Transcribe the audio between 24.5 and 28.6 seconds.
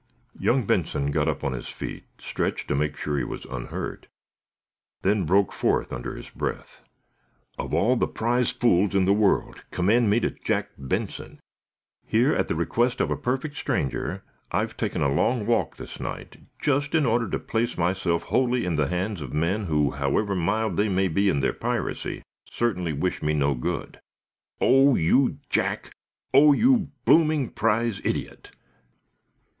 Oh, you, Jack! Oh, you blooming, prize idiot!"